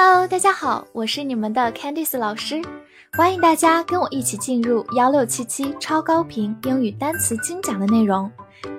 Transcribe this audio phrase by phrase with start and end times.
[0.00, 2.62] Hello，大家好，我是你们的 Candice 老师，
[3.14, 8.30] 欢迎大家跟我一起进入幺六七七超高频英语单词精讲的内容，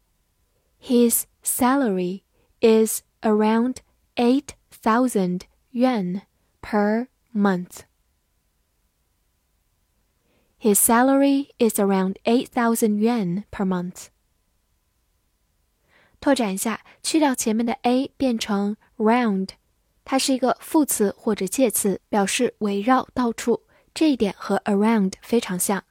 [0.81, 2.23] His salary
[2.63, 3.81] is around
[4.15, 6.23] eight thousand yuan
[6.67, 7.85] per month.
[10.59, 14.09] His salary is around eight thousand yuan per month.
[16.21, 19.51] 拓展一下，去掉前面的 a，变成 round。
[20.05, 23.65] 它是一个副词或者介词，表示围绕、到处。
[23.95, 25.85] 这一点和 around 非常像，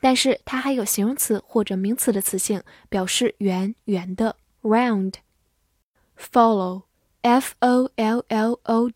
[0.00, 4.36] 但是它还有形容词或者名词的词性，表示圆、圆的。
[4.62, 8.90] round。follow，f o l l o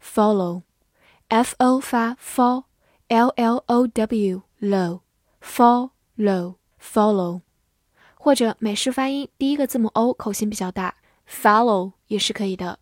[0.00, 7.40] W，follow，f o 发 f，l l o w low，follow，follow。
[8.14, 10.94] 或者美式发音第一个字母 o 口型比较大
[11.28, 12.78] ，follow 也是可以的。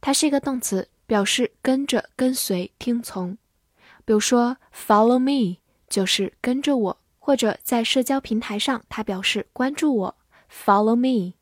[0.00, 3.36] 它是一个动词，表示跟着、跟随、听从。
[4.06, 5.58] 比如说，follow me
[5.88, 10.16] 就是跟着我，或者在社交平台上，它表示关注我
[10.50, 11.34] ，follow me。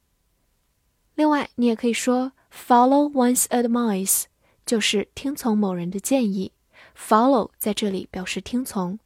[1.14, 4.24] 另外，你也可以说 follow one's advice，
[4.68, 6.52] 就是听从某人的建议。
[6.94, 8.98] follow 在这里表示听从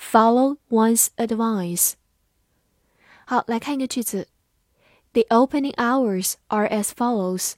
[0.00, 1.92] ，follow one's advice。
[3.26, 4.28] 好，来看一个句子
[5.12, 7.52] ：The opening hours are as follows。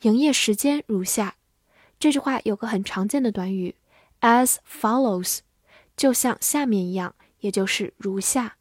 [0.00, 1.36] 营业时间如下。
[2.00, 3.76] 这句话有个很常见的短语
[4.20, 5.38] ，as follows，
[5.96, 8.56] 就像下面一样，也就是如下。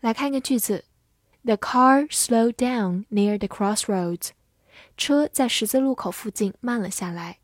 [0.00, 0.84] 来看一个句子
[1.42, 4.30] ：The car slowed down near the crossroads。
[4.96, 7.38] 车在十字路口附近慢了下来。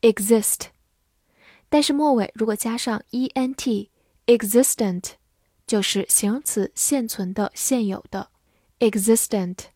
[0.02, 0.68] exist。
[1.68, 5.12] 但是末尾如果加上 e n t，existent
[5.66, 8.30] 就是形容词现存的、现有的
[8.78, 9.66] existent。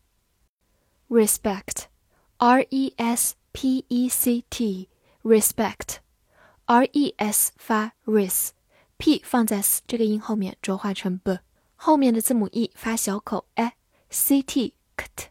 [1.08, 11.38] respect，r e s p e c t，respect，r e s 发 ris，p 放在 s 这个音后面浊化成 b。
[11.74, 15.26] 后面的字母 e 发小口 a，c t ct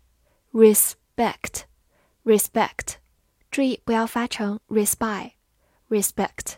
[0.52, 1.64] respect
[2.26, 2.96] respect，
[3.50, 5.32] 注意不要发成 respect
[5.90, 6.56] respect，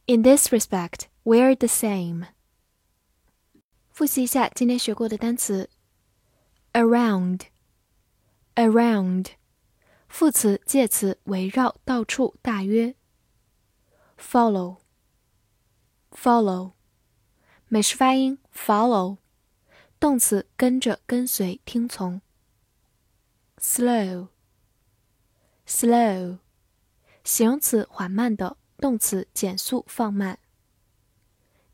[0.06, 2.28] In this respect, we're the same.
[3.92, 5.70] 复习一下今天学过的单词：
[6.74, 7.42] around,
[8.56, 9.28] around，
[10.17, 12.95] 副词、介词，围绕、到处、大约。
[14.17, 14.79] follow,
[16.13, 16.75] follow，
[17.67, 19.19] 美式发音 follow，
[19.99, 22.21] 动词，跟着、跟随、听从。
[23.59, 24.29] slow,
[25.67, 26.39] slow。
[27.25, 30.39] 形容词缓慢的，动词减速放慢。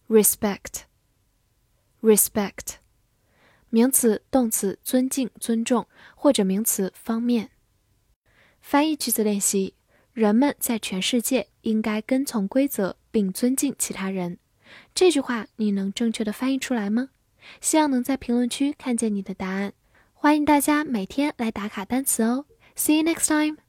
[0.07, 0.81] respect
[2.01, 2.75] respect，
[3.69, 7.51] 名词动词尊敬尊重或者名词方面。
[8.61, 9.73] 翻译句子练习：
[10.13, 14.37] 人们在全世界应该跟从规则并尊敬其他人。
[14.93, 17.09] 这句话你能正确的翻译出来吗？
[17.61, 19.73] 希望能在评论区看见你的答案，
[20.13, 22.45] 欢迎大家每天来打卡单词哦。
[22.75, 23.66] See you next time.